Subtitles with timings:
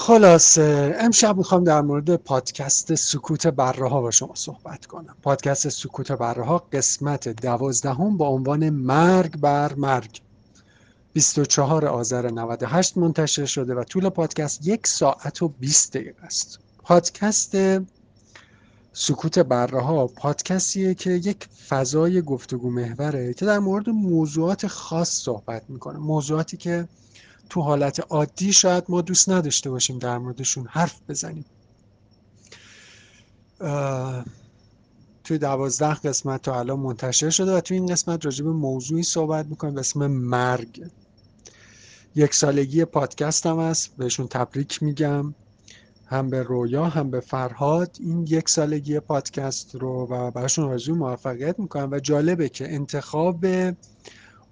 [0.00, 5.16] خلاصه امشب می‌خوام در مورد پادکست سکوت بره ها با شما صحبت کنم.
[5.22, 10.20] پادکست سکوت بره ها قسمت دوازدهم با عنوان مرگ بر مرگ.
[11.12, 16.58] 24 آذر 98 منتشر شده و طول پادکست یک ساعت و 20 دقیقه است.
[16.82, 17.56] پادکست
[18.92, 25.62] سکوت بره ها پادکستیه که یک فضای گفتگو محوره که در مورد موضوعات خاص صحبت
[25.68, 25.98] می‌کنه.
[25.98, 26.88] موضوعاتی که
[27.50, 31.44] تو حالت عادی شاید ما دوست نداشته باشیم در موردشون حرف بزنیم.
[35.24, 39.46] توی دوازده قسمت تا الان منتشر شده و توی این قسمت راجع به موضوعی صحبت
[39.46, 40.86] می‌کنیم به اسم مرگ.
[42.14, 45.34] یک سالگی پادکست هم هست بهشون تبریک میگم.
[46.06, 47.96] هم به رویا هم به فرهاد.
[48.00, 53.46] این یک سالگی پادکست رو و براشون آرزوی موفقیت می‌کنم و جالبه که انتخاب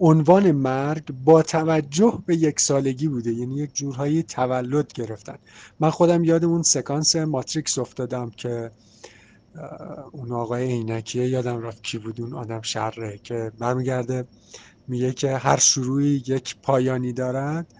[0.01, 5.37] عنوان مرگ با توجه به یک سالگی بوده یعنی یک جورهایی تولد گرفتن.
[5.81, 8.73] من خودم یاد اون سکانس ماتریکس افتادم که
[10.13, 14.29] اون آقای عینکیه یادم رفت کی بود اون آدم شره که برمیگرده
[14.89, 17.75] میگه که هر شروعی یک پایانی دارد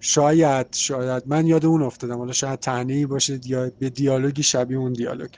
[0.00, 2.18] شاید شاید من یاد اون افتادم.
[2.18, 5.30] حالا شاید تنهی باشه یا به دیالوگی شبیه اون دیالوگ.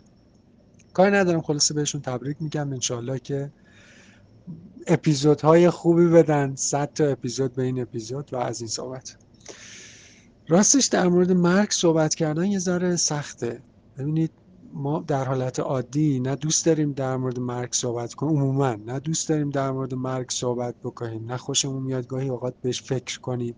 [0.95, 2.73] کاری ندارم خلاصه بهشون تبریک میگم.
[2.73, 3.53] انشالله که
[4.87, 9.17] اپیزودهای خوبی بدن صد تا اپیزود به این اپیزود و از این صحبت.
[10.49, 13.61] راستش در مورد مرگ صحبت کردن یه ذره سخته.
[13.99, 14.31] ببینید
[14.73, 19.29] ما در حالت عادی نه دوست داریم در مورد مرگ صحبت کنیم عموما نه دوست
[19.29, 21.25] داریم در مورد مرگ صحبت بکنیم.
[21.27, 23.55] نه خوشمون میاد گاهی اوقات بهش فکر کنیم.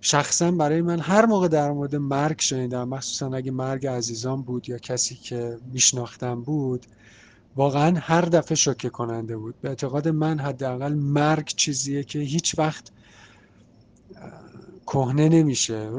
[0.00, 4.78] شخصا برای من هر موقع در مورد مرگ شنیدم مخصوصا اگه مرگ عزیزان بود یا
[4.78, 6.86] کسی که میشناختم بود
[7.56, 9.60] واقعا هر دفعه شوکه کننده بود.
[9.60, 12.90] به اعتقاد من حداقل مرگ چیزیه که هیچ وقت
[14.86, 15.90] کهنه نمیشه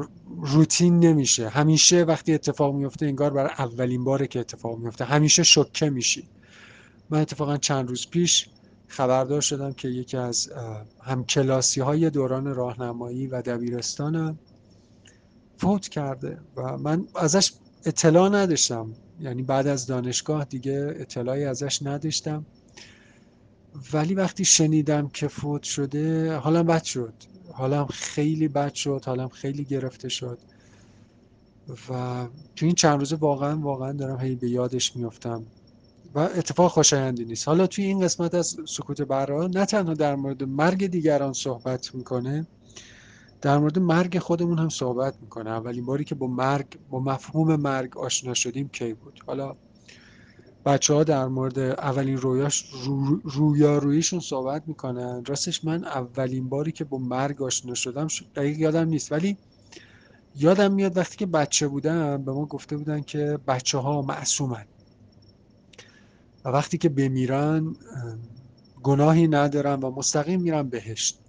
[0.41, 1.49] روتین نمیشه.
[1.49, 6.29] همیشه وقتی اتفاق میفته انگار برای اولین باره که اتفاق میفته همیشه شوکه میشی.
[7.09, 8.49] من اتفاقا چند روز پیش
[8.87, 10.49] خبردار شدم که یکی از
[11.01, 14.39] همکلاسی های دوران راهنمایی و دبیرستانم
[15.57, 17.53] فوت کرده و من ازش
[17.85, 18.93] اطلاع نداشتم.
[19.19, 22.45] یعنی بعد از دانشگاه دیگه اطلاعی ازش نداشتم.
[23.93, 27.13] ولی وقتی شنیدم که فوت شده حالم بد شد.
[27.51, 30.37] حالم خیلی بد شد حالم خیلی گرفته شد.
[31.89, 35.45] و تو این چند روزه واقعا واقعا دارم هی به یادش میفتم
[36.15, 37.47] و اتفاق خوشایندی نیست.
[37.47, 42.47] حالا توی این قسمت از سکوت برا نه تنها در مورد مرگ دیگران صحبت می‌کنه
[43.43, 47.97] در مورد مرگ خودمون هم صحبت می‌کنه اولین باری که با مرگ با مفهوم مرگ
[47.97, 49.55] آشنا شدیم کی بود؟ حالا
[50.65, 55.23] بچه ها در مورد اولین رویاش رو، رویاروییشون صحبت می‌کنن.
[55.25, 59.11] راستش من اولین باری که با مرگ آشنا شدم دقیق یادم نیست.
[59.11, 59.37] ولی
[60.35, 64.65] یادم میاد وقتی که بچه بودم به ما گفته بودن که بچه ها معصومن.
[66.45, 67.75] و وقتی که بمیرن
[68.83, 71.22] گناهی ندارن و مستقیم میرن بهشت.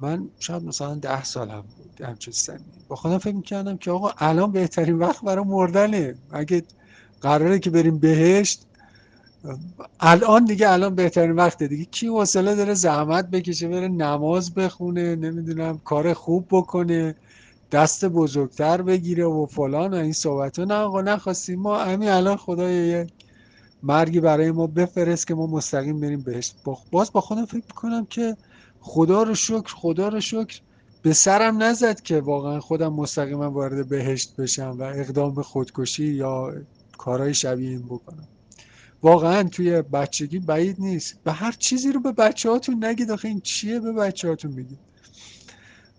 [0.00, 4.52] من شاید مثلا ده سالم بود همچه سنی با خودم فکر می‌کردم که آقا الان
[4.52, 6.14] بهترین وقت برای مردنه.
[6.30, 6.62] اگه
[7.20, 8.62] قراره که بریم بهشت
[10.00, 11.68] الان دیگه الان بهترین وقته.
[11.68, 17.14] دیگه کی حوصله داره زحمت بکشه بره نماز بخونه نمی‌دونم کار خوب بکنه
[17.72, 21.60] دست بزرگتر بگیره و فلان و این صحبت نه آقا نخواستیم.
[21.60, 23.06] ما همین الان خدای
[23.82, 26.56] مرگی برای ما بفرست که ما مستقیم بریم بهشت.
[26.90, 28.36] باز با خودم فکر می‌کنم که
[28.80, 30.60] خدا رو شکر خدا رو شکر.
[31.02, 36.54] به سرم نزد که واقعا خودم مستقیما وارد بهشت بشم و اقدام به خودکشی یا
[36.98, 38.28] کارهای شبیه این بکنم.
[39.02, 41.18] واقعا توی بچگی بعید نیست.
[41.24, 44.78] به هر چیزی رو به بچه هاتون نگید آخه این چیه به بچه هاتون بگید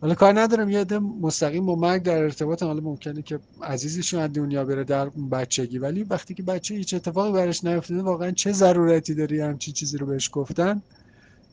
[0.01, 4.65] حالا کار ندارم یه مستقیم با مرگ در ارتباط حالا ممکنه که عزیزشون از دنیا
[4.65, 5.77] بره در بچگی.
[5.77, 10.05] ولی وقتی که بچه هیچ اتفاقی برش نیفتاده واقعا چه ضرورتی داری همچین چیزی رو
[10.05, 10.81] بهش گفتن؟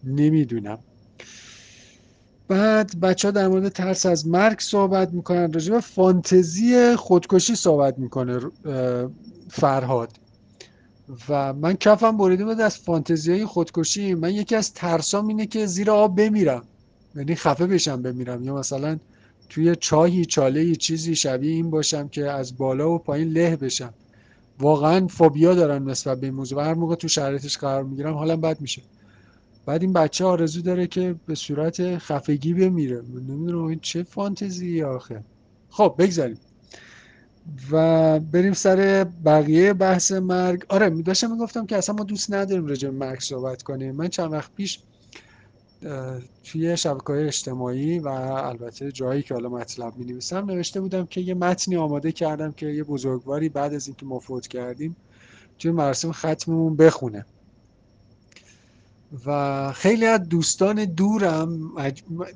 [0.05, 0.79] نمی‌دونم.
[2.49, 7.99] بعد بچه ها در مورد ترس از مرگ صحبت می‌کنن راجع به فانتزی خودکشی صحبت
[7.99, 8.41] می‌کنه
[9.51, 10.13] فرهاد.
[11.29, 14.15] و من کفم بریده بود از فانتزی های خودکشی.
[14.15, 16.63] من یکی از ترسام اینه که زیر آب بمیرم.
[17.17, 18.45] یعنی خفه بشم بمیرم.
[18.45, 18.99] یا مثلا
[19.49, 23.95] توی چاهی چاله چیزی شبیه این باشم که از بالا و پایین له بشم.
[24.59, 26.65] واقعا فوبیا دارن نسبت به این موضوع.
[26.65, 28.83] هر موقع تو شرایطش قرار می‌گیرم حالا بد میشه.
[29.67, 33.03] بعد این بچه آرزو داره که به صورت خفگی بمیره.
[33.03, 35.25] نمی‌دونم این چه فانتزی آخه.
[35.71, 36.39] خب بگذاریم.
[37.71, 40.65] و بریم سر بقیه بحث مرگ.
[40.69, 43.97] آره داشتم می‌گفتم که اصلا ما دوست نداریم راجع مرگ صحبت کنیم.
[43.97, 44.79] من چند وقت پیش
[46.45, 51.21] توی شبکه های اجتماعی و البته جایی که حالا مطلب می نویسم نوشته بودم که
[51.21, 54.97] یه متنی آماده کردم که یه بزرگواری بعد از اینکه ما فوت کردیم
[55.59, 57.25] توی مراسم ختممون بخونه.
[59.27, 61.73] و خیلی از دوستان دورم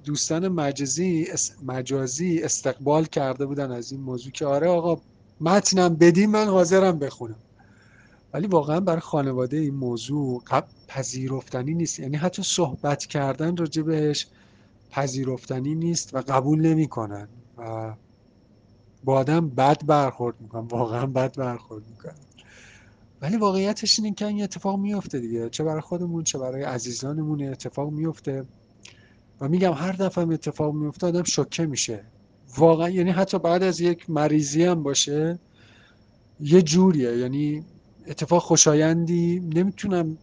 [0.04, 1.26] دوستان مجازی
[1.62, 5.02] مجازی استقبال کرده بودن از این موضوع که آره آقا
[5.40, 7.36] متنم بدیم من حاضرم بخونم.
[8.34, 10.42] ولی واقعا برای خانواده این موضوع
[10.88, 11.98] پذیرفتنی نیست.
[11.98, 14.26] یعنی حتی صحبت کردن راجع بهش
[14.90, 17.28] پذیرفتنی نیست و قبول نمی‌کنن
[17.58, 17.94] و
[19.04, 20.66] با آدم بد برخورد می‌کنن.
[20.66, 22.14] واقعا بد برخورد می‌کنن.
[23.22, 25.48] ولی واقعیتش اینه که این اتفاق میفته دیگه.
[25.50, 28.44] چه برای خودمون چه برای عزیزانمون اتفاق میفته
[29.40, 32.04] و میگم هر دفعه اتفاق میفته آدم شوکه میشه.
[32.58, 35.38] واقعا یعنی حتی بعد از یک مریضی هم باشه
[36.40, 37.16] یه جوریه.
[37.16, 37.64] یعنی
[38.06, 40.18] اتفاق خوشایندی نمی‌تونم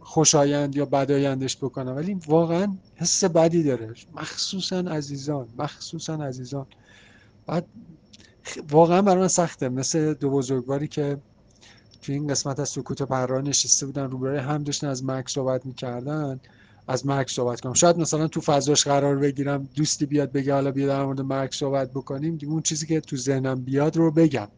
[0.00, 3.94] خوشایند یا بدایندش بکنم ولی واقعا حس بدی داره.
[4.14, 6.66] مخصوصا عزیزان مخصوصا عزیزان.
[7.46, 7.66] بعد
[8.70, 9.68] واقعا برای من سخته.
[9.68, 11.18] مثل دو بزرگواری که
[12.06, 16.40] توی این قسمت از سکوت پررا نشسته بودن روبروی هم داشتن از مرگ صحبت می‌کردن
[16.88, 17.72] از مرگ صحبت کنم.
[17.72, 21.90] شاید مثلا تو فضاش قرار بگیرم دوستی بیاد بگه حالا بیا در مورد مرگ صحبت
[21.90, 24.48] بکنیم اون چیزی که تو ذهنم بیاد رو بگم.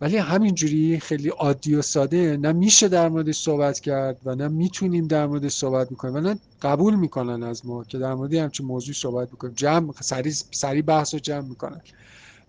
[0.00, 5.06] ولی همینجوری خیلی عادی و ساده نه میشه در موردش صحبت کرد و نه می‌تونیم
[5.06, 8.94] در موردش صحبت می‌کنیم و نه قبول می‌کنن از ما که در مورد همچین موضوع
[8.94, 9.54] صحبت بکنیم.
[9.54, 11.80] جمع سری, سری بحث رو جمع می‌کنن.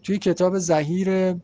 [0.03, 1.35] توی کتاب زهیر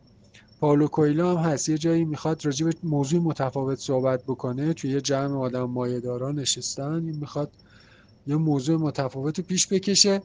[0.60, 1.68] پاولو کویلو هم هست.
[1.68, 4.72] یه جایی می‌خواد راجع به موضوع متفاوت صحبت بکنه.
[4.72, 6.92] توی یه جمع آدم مایه‌داران نشستن.
[6.92, 7.52] این می‌خواد
[8.26, 10.22] یه موضوع متفاوت رو پیش بکشه.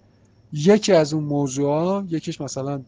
[0.54, 2.82] یکی از اون موضوع ها یکیش مثلا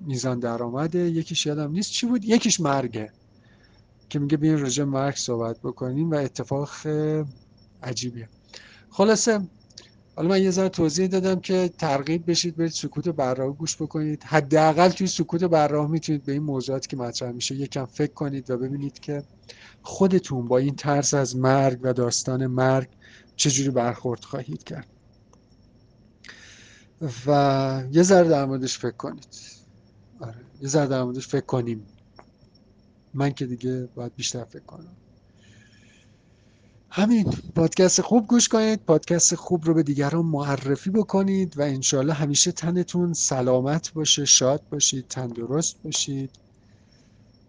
[0.00, 3.12] میزان درآمده یکیش یادم نیست چی بود یکیش مرگه.
[4.08, 6.70] که میگه بیاین راجع مرگ صحبت بکنیم و اتفاق
[7.82, 8.28] عجیبیه.
[8.90, 9.40] خلاصه
[10.16, 14.24] حالا من یه ذره توضیح دادم که ترغیب بشید برید سکوت برراه گوش بکنید.
[14.24, 18.58] حداقل توی سکوت برراه می‌تونید به این موضوعاتی که مطرح میشه یکم فکر کنید و
[18.58, 19.22] ببینید که
[19.82, 22.88] خودتون با این ترس از مرگ و داستان مرگ
[23.36, 24.86] چجوری برخورد خواهید کرد.
[27.26, 29.28] و یه ذره در موردش فکر کنید.
[30.20, 31.86] آره یه ذره در موردش فکر کنیم.
[33.14, 34.96] من که دیگه باید بیشتر فکر کنم.
[36.96, 37.30] همین.
[37.56, 38.84] پادکست خوب گوش کنید.
[38.86, 45.08] پادکست خوب رو به دیگران معرفی بکنید و انشالله همیشه تنتون سلامت باشه شاد باشید
[45.08, 46.30] تندرست باشید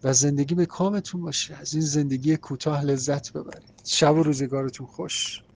[0.04, 1.54] و زندگی به کامتون باشه.
[1.56, 3.82] از این زندگی کوتاه لذت ببرید.
[3.84, 5.42] شب و روزگارتون خوش.